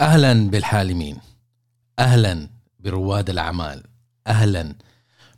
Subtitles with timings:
[0.00, 1.18] أهلا بالحالمين
[1.98, 2.48] أهلا
[2.80, 3.84] برواد الأعمال
[4.26, 4.74] أهلا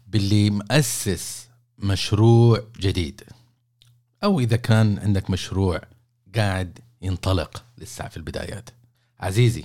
[0.07, 1.49] باللي مؤسس
[1.79, 3.23] مشروع جديد.
[4.25, 5.81] أو إذا كان عندك مشروع
[6.37, 8.71] قاعد ينطلق لسه في البدايات.
[9.21, 9.65] عزيزي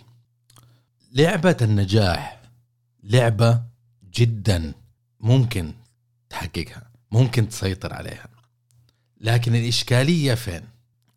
[1.12, 2.42] لعبة النجاح
[3.04, 3.64] لعبة
[4.14, 4.74] جدا
[5.20, 5.74] ممكن
[6.30, 8.28] تحققها ممكن تسيطر عليها.
[9.22, 10.75] لكن الإشكالية فين؟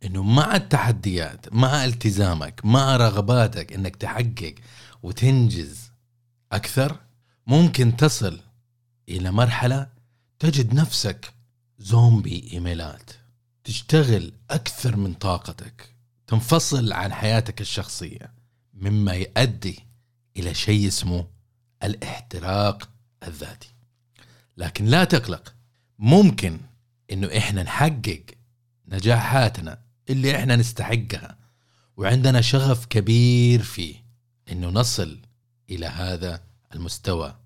[0.09, 4.55] إنه مع التحديات مع التزامك مع رغباتك إنك تحقق
[5.03, 5.91] وتنجز
[6.53, 7.01] أكثر
[7.47, 8.41] ممكن تصل
[9.09, 9.87] إلى مرحلة
[10.39, 11.33] تجد نفسك
[11.79, 13.11] زومبي إيميلات
[13.65, 15.95] تشتغل أكثر من طاقتك
[16.27, 18.33] تنفصل عن حياتك الشخصية
[18.75, 19.85] مما يؤدي
[20.37, 21.27] إلى شيء اسمه
[21.83, 22.89] الاحتراق
[23.23, 23.75] الذاتي.
[24.57, 25.55] لكن لا تقلق
[25.99, 26.61] ممكن
[27.13, 28.25] إنه إحنا نحقق
[28.89, 31.39] نجاحاتنا اللي إحنا نستحقها.
[31.97, 33.95] وعندنا شغف كبير فيه
[34.53, 35.19] إنه نصل
[35.71, 36.43] إلى هذا
[36.75, 37.37] المستوى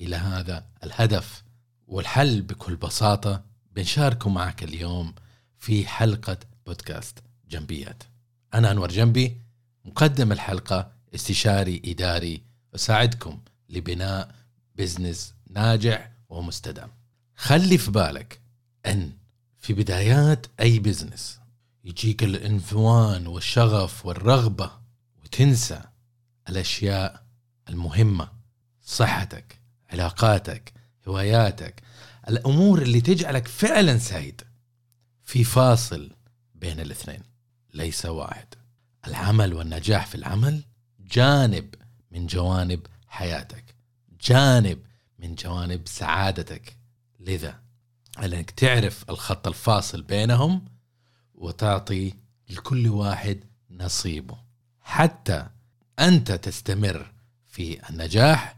[0.00, 1.42] إلى هذا الهدف
[1.86, 5.14] والحل بكل بساطة بنشاركه معك اليوم
[5.58, 8.02] في حلقة بودكاست جنبيات.
[8.54, 9.36] أنا أنور جنبي
[9.84, 12.42] مقدم الحلقة استشاري إداري
[12.74, 14.34] أساعدكم لبناء
[14.74, 16.90] business ناجح ومستدام.
[17.36, 18.40] خلي في بالك
[18.86, 19.12] إن
[19.58, 21.40] في بدايات أي business
[21.84, 24.70] يجيك العنفوان والشغف والرغبة
[25.22, 25.82] وتنسى
[26.48, 27.24] الأشياء
[27.68, 28.28] المهمة
[28.82, 30.72] صحتك علاقاتك
[31.08, 31.82] هواياتك
[32.28, 34.42] الأمور اللي تجعلك فعلا سعيد.
[35.24, 36.10] في فاصل
[36.54, 37.22] بين الاثنين
[37.74, 38.54] ليس واحد.
[39.06, 40.64] العمل والنجاح في العمل
[41.00, 41.74] جانب
[42.10, 43.74] من جوانب حياتك
[44.22, 44.78] جانب
[45.18, 46.76] من جوانب سعادتك.
[47.20, 47.60] لذا
[48.18, 50.64] إنك تعرف الخط الفاصل بينهم
[51.40, 52.14] وتعطي
[52.50, 54.38] لكل واحد نصيبه
[54.80, 55.46] حتى
[55.98, 57.12] أنت تستمر
[57.46, 58.56] في النجاح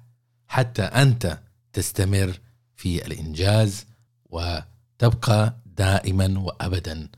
[0.49, 1.39] حتى أنت
[1.73, 2.41] تستمر
[2.77, 3.87] في الإنجاز
[4.31, 7.09] وتبقى دائما وابدا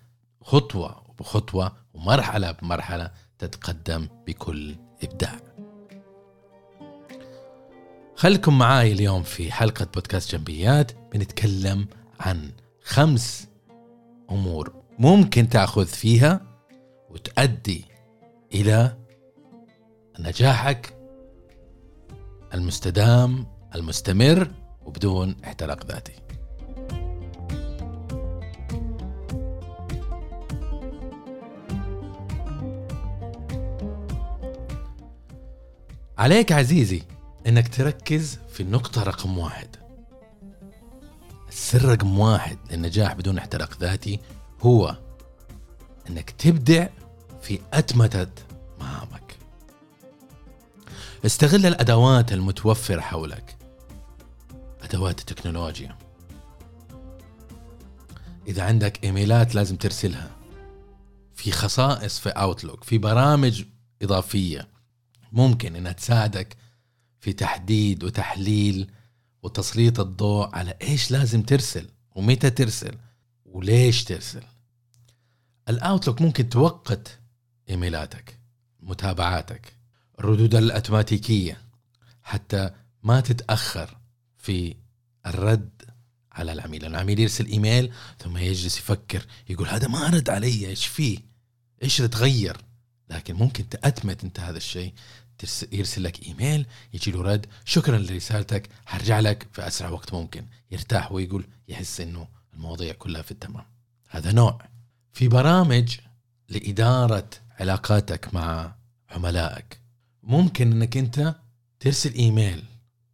[0.41, 5.41] خطوة بخطوة ومرحلة بمرحلة تتقدم بكل إبداع.
[8.17, 11.87] خلكم معاي اليوم في حلقة بودكاست جنبيات بنتكلم
[12.21, 12.51] عن
[12.83, 13.49] خمس
[14.31, 16.41] أمور ممكن تأخذ فيها
[17.11, 17.85] وتؤدي
[18.55, 18.97] إلى
[20.21, 20.95] نجاحك
[22.55, 24.51] المستدام المستمر
[24.85, 26.13] وبدون احتراق ذاتي.
[36.19, 37.03] عليك عزيزي
[37.47, 39.77] إنك تركز في النقطة رقم واحد.
[41.49, 44.21] السر رقم واحد للنجاح بدون احتراق ذاتي
[44.65, 44.97] هو
[46.11, 46.87] إنك تبدع
[47.43, 48.27] في أتمتة
[48.81, 49.37] مهامك.
[51.27, 53.57] استغل الأدوات المتوفرة حولك.
[54.83, 55.99] أدوات التكنولوجيا.
[58.49, 60.31] إذا عندك إيميلات لازم ترسلها.
[61.35, 63.65] في خصائص في Outlook في برامج
[64.03, 64.69] إضافية
[65.33, 66.57] ممكن إنها تساعدك
[67.21, 68.91] في تحديد وتحليل
[69.43, 72.95] وتسليط الضوء على إيش لازم ترسل ومتى ترسل
[73.45, 74.43] وليش ترسل.
[75.69, 77.19] ال Outlook ممكن توقت
[77.71, 78.39] إيميلاتك
[78.81, 79.73] متابعاتك
[80.19, 81.63] الردود الأوتوماتيكية
[82.23, 82.71] حتى
[83.03, 83.99] ما تتأخر
[84.39, 84.77] في
[85.27, 85.83] الرد
[86.33, 86.85] على العميل.
[86.85, 91.19] العميل يرسل إيميل ثم يجلس يفكر يقول هذا ما رد علي إيش فيه؟
[91.83, 92.57] إيش تغير؟
[93.11, 94.93] لكن ممكن تأتمت أنت هذا الشيء
[95.73, 100.47] يرسل لك إيميل يجي له رد شكرا لرسالتك حرجع لك في أسرع وقت ممكن.
[100.71, 103.65] يرتاح ويقول يحس إنه المواضيع كلها في التمام.
[104.09, 104.74] هذا نوع
[105.15, 105.97] في برامج
[106.49, 107.31] لإدارة
[107.61, 108.75] علاقاتك مع
[109.11, 109.81] عملائك.
[110.23, 111.35] ممكن إنك أنت
[111.81, 112.65] ترسل إيميل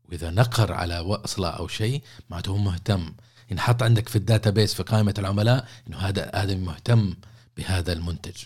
[0.09, 3.13] وإذا نقر على وصلة أو شيء معناته هو مهتم.
[3.51, 7.15] ينحط عندك في ال database في قائمة العملاء إنه هذا آدمي مهتم
[7.57, 8.37] بهذا المنتج.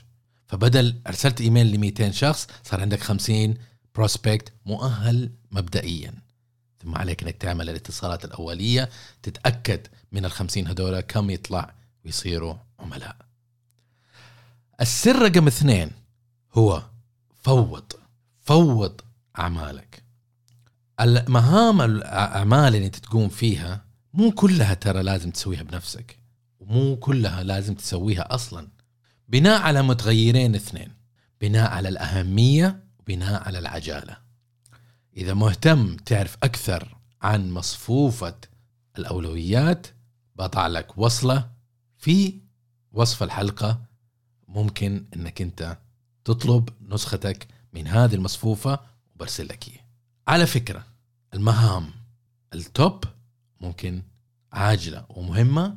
[0.47, 3.55] فبدل أرسلت إيميل ل 200 شخص صار عندك 50
[3.95, 6.15] prospect مؤهل مبدئيا.
[6.83, 8.91] ثم عليك إنك تعمل الاتصالات الأولية
[9.23, 11.75] تتأكد من ال 50 هذول كم يطلع
[12.05, 13.34] ويصيروا عملاء.
[14.81, 15.91] السر رقم اثنين
[16.53, 16.83] هو
[17.43, 17.93] فوض
[18.41, 19.01] فوض
[19.39, 20.03] أعمالك.
[21.01, 23.85] المهام الأعمال اللي أنت تقوم فيها
[24.15, 26.19] مو كلها ترى لازم تسويها بنفسك
[26.61, 28.69] ومو كلها لازم تسويها أصلا.
[29.29, 30.93] بناء على متغيرين اثنين
[31.41, 34.17] بناء على الأهمية وبناء على العجالة.
[35.17, 38.37] إذا مهتم تعرف أكثر عن مصفوفة
[38.99, 39.87] الأولويات
[40.37, 41.51] بضع لك وصلة
[41.99, 42.41] في
[42.93, 43.94] وصف الحلقة
[44.55, 45.79] ممكن إنك أنت
[46.25, 48.79] تطلب نسختك من هذه المصفوفة
[49.15, 49.85] وبرسل لك إياه
[50.29, 50.85] على فكرة
[51.35, 51.91] المهام
[52.55, 53.05] التوب
[53.61, 54.03] ممكن
[54.53, 55.77] عاجلة ومهمة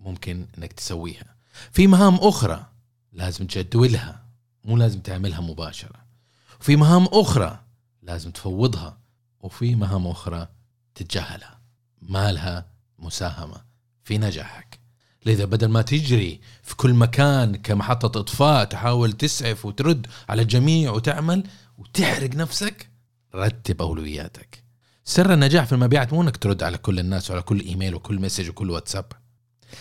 [0.00, 1.36] ممكن إنك تسويها.
[1.72, 2.66] في مهام أخرى
[3.12, 4.24] لازم تجدولها
[4.64, 6.04] مو لازم تعملها مباشرة.
[6.60, 7.60] وفي مهام أخرى
[8.02, 8.98] لازم تفوضها
[9.40, 10.48] وفي مهام أخرى
[10.94, 11.60] تتجاهلها.
[12.02, 12.66] ما لها
[12.98, 13.64] مساهمة
[14.04, 14.77] في نجاحك.
[15.26, 21.44] لذا بدل ما تجري في كل مكان كمحطة إطفاء تحاول تسعف وترد على الجميع وتعمل
[21.78, 22.88] وتحرق نفسك
[23.34, 24.62] رتب أولوياتك.
[25.04, 28.48] سر النجاح في المبيعات مو إنك ترد على كل الناس وعلى كل إيميل وكل message
[28.48, 29.04] وكل واتساب.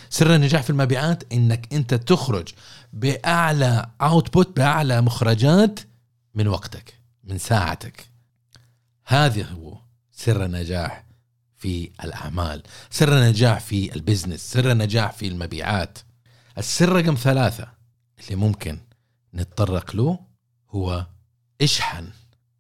[0.10, 2.48] سر النجاح في المبيعات إنك أنت تخرج
[2.94, 5.80] بأعلى output بأعلى مخرجات
[6.36, 6.94] من وقتك
[7.24, 8.10] من ساعتك.
[9.06, 9.78] هذا هو
[10.12, 11.07] سر النجاح.
[11.58, 12.64] في الأعمال.
[12.90, 16.00] سر النجاح في البزنس سر النجاح في المبيعات.
[16.58, 17.68] السر رقم ثلاثة
[18.20, 18.80] اللي ممكن
[19.34, 20.20] نتطرق له
[20.70, 21.06] هو
[21.62, 22.10] اشحن.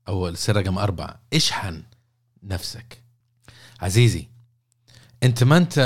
[0.07, 1.83] أو السر رقم أربعة اشحن
[2.43, 3.01] نفسك.
[3.79, 4.27] عزيزي
[5.23, 5.79] أنت ما أنت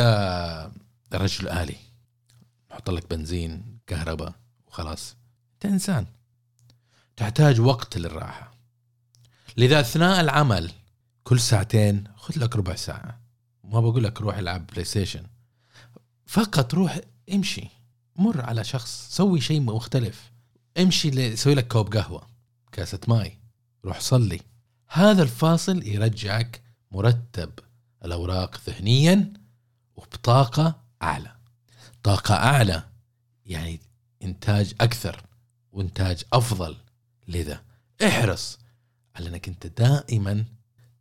[1.13, 1.75] رجل آلي.
[2.71, 4.33] نحط لك بنزين كهرباء
[4.67, 5.15] وخلاص.
[5.53, 6.05] أنت إنسان.
[7.15, 8.51] تحتاج وقت للراحة.
[9.57, 10.71] لذا أثناء العمل
[11.23, 13.21] كل ساعتين خذ لك ربع ساعة.
[13.63, 15.23] ما بقول لك روح العب PlayStation
[16.25, 16.99] فقط روح
[17.33, 17.69] امشي.
[18.15, 19.07] مر على شخص.
[19.09, 20.31] سوي شيء مختلف.
[20.77, 22.27] امشي سوي لك كوب قهوة.
[22.71, 23.37] كاسة ماي.
[23.85, 24.41] روح صلي.
[24.87, 27.51] هذا الفاصل يرجعك مرتب
[28.05, 29.33] الأوراق ذهنيا
[29.95, 31.35] وبطاقة أعلى.
[32.03, 32.83] طاقة أعلى
[33.45, 33.79] يعني
[34.23, 35.23] إنتاج أكثر
[35.71, 36.77] وإنتاج أفضل
[37.27, 37.61] لذا.
[38.07, 38.59] احرص
[39.15, 40.45] على أنك أنت دائما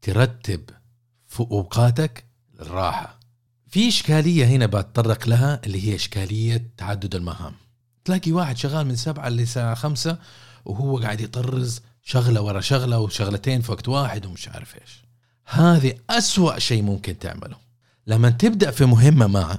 [0.02, 0.70] ترتب
[1.26, 2.25] في أوقاتك
[2.61, 3.20] الراحة
[3.69, 7.55] في إشكالية هنا بتطرق لها اللي هي إشكالية تعدد المهام.
[8.05, 10.19] تلاقي واحد شغال من سبعة لساعة خمسة
[10.64, 15.05] وهو قاعد يطرز شغلة ورا شغلة وشغلتين في وقت واحد ومش عارف إيش.
[15.47, 17.56] هذه أسوأ شيء ممكن تعمله.
[18.06, 19.58] لما تبدأ في مهمة ما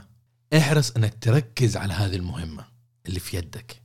[0.58, 2.66] احرص إنك تركز على هذه المهمة
[3.08, 3.82] اللي في يدك.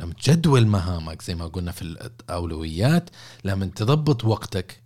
[0.00, 3.10] لما تجدول مهامك زي ما قلنا في الأولويات
[3.44, 4.85] لما تضبط وقتك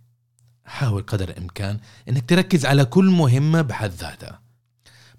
[0.71, 1.79] حاول قدر الإمكان
[2.09, 4.41] إنك تركز على كل مهمة بحد ذاتها.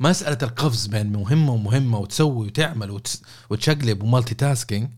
[0.00, 3.00] مسألة القفز بين مهمة ومهمة وتسوي وتعمل
[3.50, 4.90] وتشقلب ومالتي تاسكينج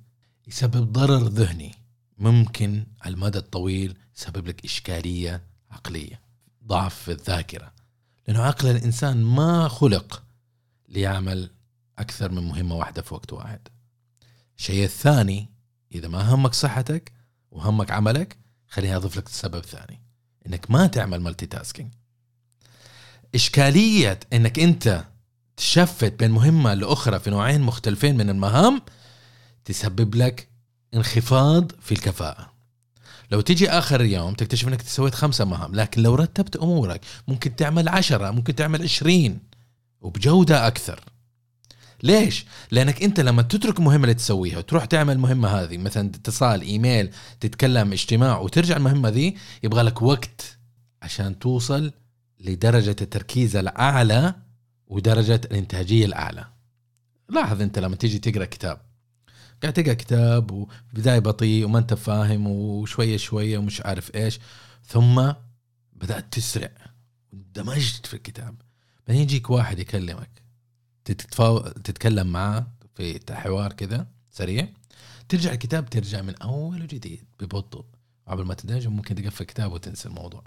[0.46, 1.74] يسبب ضرر ذهني.
[2.18, 6.20] ممكن على المدى الطويل يسبب لك إشكالية عقلية.
[6.66, 7.72] ضعف في الذاكرة.
[8.28, 10.22] لأنه عقل الإنسان ما خلق
[10.88, 11.50] ليعمل
[11.98, 13.60] أكثر من مهمة واحدة في وقت واحد.
[14.58, 15.48] الشيء الثاني
[15.94, 17.12] إذا ما همك صحتك
[17.50, 20.04] وهمك عملك خليني أضيف لك سبب ثاني.
[20.46, 21.93] إنك ما تعمل مالتي تاسكينج
[23.35, 25.05] إشكالية إنك أنت
[25.56, 28.82] تشفت بين مهمة لأخرى في نوعين مختلفين من المهام
[29.64, 30.49] تسبب لك
[30.94, 32.52] انخفاض في الكفاءة.
[33.31, 37.88] لو تجي آخر اليوم تكتشف إنك سويت خمسة مهام لكن لو رتبت أمورك ممكن تعمل
[37.88, 39.38] عشرة ممكن تعمل عشرين
[40.00, 41.00] وبجودة أكثر.
[42.04, 47.10] ليش؟ لأنك أنت لما تترك مهمة اللي تسويها وتروح تعمل المهمة هذه مثلا اتصال إيميل
[47.40, 50.58] تتكلم اجتماع وترجع المهمة ذي يبغى لك وقت
[51.02, 51.92] عشان توصل
[52.40, 54.34] لدرجة التركيز الأعلى
[54.86, 56.44] ودرجة الإنتاجية الأعلى.
[57.28, 58.80] لاحظ أنت لما تيجي تقرأ كتاب.
[59.62, 64.40] قاعد تقرأ كتاب وبداية بطيء وما أنت فاهم وشوية شوية ومش عارف إيش
[64.86, 65.32] ثم
[65.93, 66.70] بدأت تسرع.
[67.34, 68.55] اندمجت في الكتاب.
[69.08, 70.44] بعدين يجيك واحد يكلمك.
[71.05, 71.58] تتفاو...
[71.58, 74.69] تتكلم معاه في حوار كذا سريع.
[75.29, 77.84] ترجع الكتاب ترجع من أول وجديد ببطء.
[78.29, 80.44] قبل ما تندمج ممكن تقفل الكتاب وتنسى الموضوع.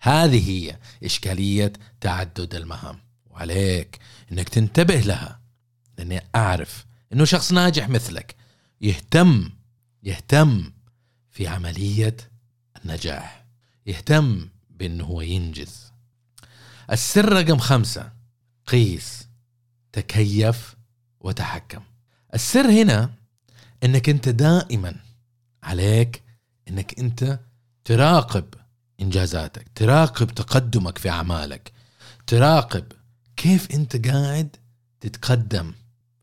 [0.00, 2.98] هذه هي إشكالية تعدد المهام.
[3.30, 3.98] وعليك
[4.32, 5.40] إنك تنتبه لها
[5.98, 8.36] لأني أعرف إنه شخص ناجح مثلك.
[8.80, 9.50] يهتم
[10.02, 10.72] يهتم
[11.30, 12.16] في عملية
[12.84, 13.46] النجاح.
[13.86, 15.92] يهتم بأنه هو ينجز.
[16.90, 18.12] السر رقم خمسة
[18.66, 19.29] قيس.
[19.92, 20.76] تكيف
[21.20, 21.82] وتحكم.
[22.34, 23.10] السر هنا
[23.84, 24.94] إنك أنت دائما
[25.62, 26.22] عليك
[26.68, 27.40] إنك أنت
[27.84, 28.44] تراقب
[29.00, 31.72] إنجازاتك تراقب تقدمك في أعمالك
[32.26, 32.84] تراقب
[33.36, 34.56] كيف أنت قاعد
[35.00, 35.72] تتقدم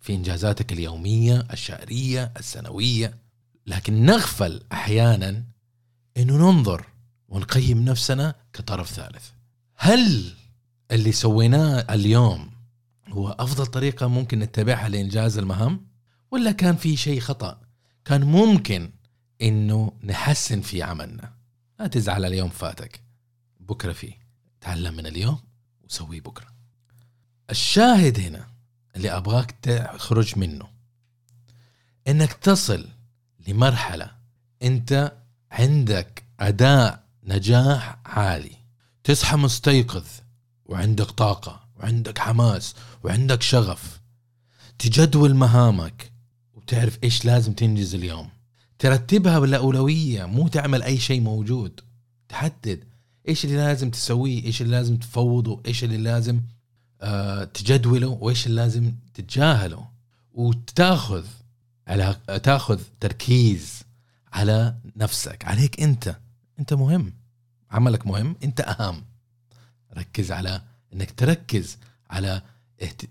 [0.01, 3.17] في إنجازاتك اليومية الشهرية السنوية.
[3.67, 5.43] لكن نغفل أحيانا
[6.17, 6.85] إنه ننظر
[7.29, 9.29] ونقيم نفسنا كطرف ثالث.
[9.75, 10.33] هل
[10.91, 12.51] اللي سويناه اليوم
[13.17, 15.87] هو أفضل طريقة ممكن نتبعها لإنجاز المهام؟
[16.31, 17.61] ولا كان في شيء خطأ؟
[18.05, 18.91] كان ممكن
[19.41, 21.33] إنه نحسن في عملنا.
[21.79, 23.01] لا تزعل اليوم فاتك.
[23.59, 24.13] بكرة فيه
[24.61, 25.39] تعلم من اليوم
[25.83, 26.47] وسويه بكرة.
[27.49, 28.47] الشاهد هنا
[28.95, 30.67] اللي أبغاك تخرج منه
[32.07, 32.87] إنك تصل
[33.47, 34.11] لمرحلة
[34.63, 35.13] أنت
[35.51, 38.57] عندك أداء نجاح عالي
[39.03, 40.05] تصحى مستيقظ
[40.65, 41.66] وعندك طاقة.
[41.79, 43.99] وعندك حماس وعندك شغف
[44.79, 46.11] تجدول مهامك
[46.53, 48.29] وتعرف إيش لازم تنجز اليوم.
[48.79, 51.79] ترتبها بالأولوية مو تعمل أي شيء موجود.
[52.29, 52.83] تحدد
[53.27, 56.41] إيش اللي لازم تسويه إيش اللي لازم تفوضه إيش اللي لازم
[57.01, 59.87] آه تجدوله وإيش اللي لازم تتجاهله.
[60.33, 61.25] وتاخذ
[61.87, 63.83] على تاخذ تركيز
[64.33, 65.45] على نفسك.
[65.45, 66.15] عليك أنت.
[66.59, 67.13] أنت مهم.
[67.71, 68.35] عملك مهم.
[68.43, 69.03] أنت أهم.
[69.97, 70.61] ركز على
[70.97, 71.77] إنك تركز
[72.09, 72.41] على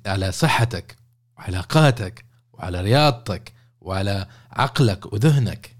[0.07, 0.97] على صحتك
[1.39, 5.77] وعلاقاتك وعلى رياضتك وعلى عقلك وذهنك.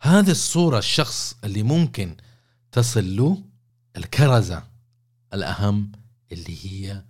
[0.00, 2.16] هذه الصورة الشخص اللي ممكن
[2.72, 3.42] تصل له
[3.96, 4.62] الكرزة
[5.34, 5.92] الأهم
[6.32, 7.02] اللي هي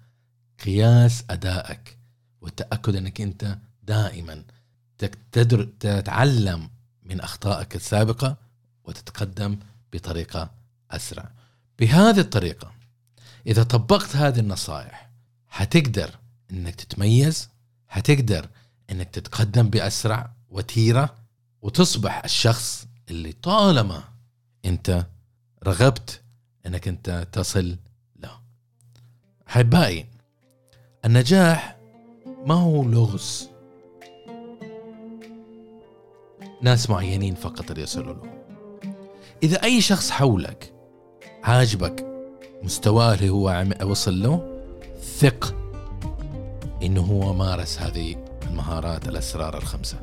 [0.64, 1.98] قياس أدائك
[2.40, 4.42] والتأكد أنك أنت دائما
[5.80, 6.70] تتعلم
[7.02, 8.36] من أخطائك السابقة
[8.84, 9.58] وتتقدم
[9.92, 10.50] بطريقة
[10.90, 11.30] أسرع.
[11.78, 12.72] بهذه الطريقة
[13.46, 15.10] إذا طبقت هذه النصائح
[15.48, 16.10] حتقدر
[16.50, 17.48] أنك تتميز
[17.88, 18.48] حتقدر
[18.90, 21.14] أنك تتقدم بأسرع وتيرة
[21.62, 24.04] وتصبح الشخص اللي طالما
[24.64, 25.06] أنت
[25.64, 26.22] رغبت
[26.66, 27.76] أنك أنت تصل
[28.16, 28.40] له.
[29.48, 30.06] أحبائي
[31.04, 31.76] النجاح
[32.46, 33.48] ما هو لغز؟
[36.62, 38.44] ناس معينين فقط اللي يصلوا له.
[39.42, 40.72] إذا أي شخص حولك
[41.44, 42.15] عاجبك
[42.66, 44.60] مستواه اللي هو وصل له
[45.18, 45.54] ثق
[46.82, 48.16] إنه هو مارس هذه
[48.50, 49.98] المهارات الأسرار الخمسة.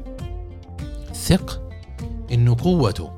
[1.14, 1.62] ثق
[2.32, 3.12] إنه قوته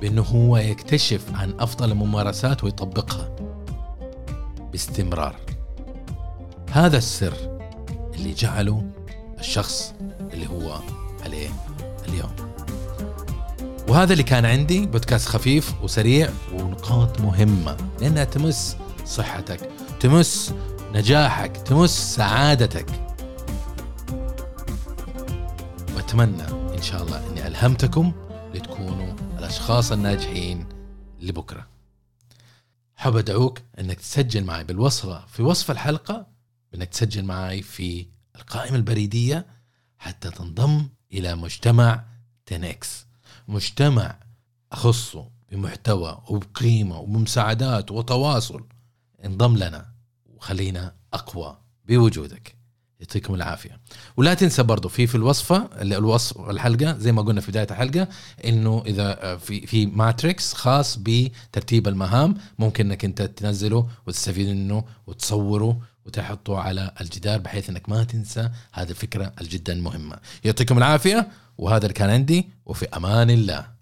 [0.00, 3.36] بأنه هو يكتشف عن أفضل الممارسات ويطبقها
[4.72, 5.36] باستمرار.
[6.70, 7.34] هذا السر
[8.14, 8.84] اللي جعله
[9.38, 9.94] الشخص
[10.32, 10.78] اللي هو
[11.24, 11.48] عليه
[12.08, 12.32] اليوم.
[13.88, 17.76] وهذا اللي كان عندي بودكاست خفيف وسريع ونقاط مهمة.
[18.00, 20.54] لأنها تمس صحتك تمس
[20.92, 22.86] نجاحك تمس سعادتك.
[25.96, 26.42] وأتمنى
[26.76, 28.12] إن شاء الله أني ألهمتكم
[28.54, 30.66] لتكونوا الأشخاص الناجحين
[31.20, 31.66] لبكرة.
[32.96, 36.26] حاب أدعوك أنك تسجل معي بالوصفة في وصف الحلقة
[36.74, 38.06] أنك تسجل معي في
[38.36, 39.46] القائمة البريدية
[39.98, 42.04] حتى تنضم إلى مجتمع
[42.52, 42.76] 10
[43.48, 44.16] مجتمع
[44.72, 48.64] أخصه بمحتوى وبقيمة وبمساعدات وتواصل.
[49.24, 49.86] انضم لنا
[50.26, 52.62] وخلينا أقوى بوجودك.
[53.00, 53.80] يعطيكم العافية.
[54.16, 58.08] ولا تنسى برضو في في الوصفة الوصف الحلقة زي ما قلنا في بداية الحلقة
[58.44, 65.80] إنه إذا في في ماتريكس خاص بترتيب المهام ممكن إنك أنت تنزله وتستفيد منه وتصوره
[66.06, 70.18] وتحطه على الجدار بحيث إنك ما تنسى هذه الفكرة الجدا مهمة.
[70.44, 73.72] يعطيكم العافية وهذا اللي كان عندي وفي أمان الله.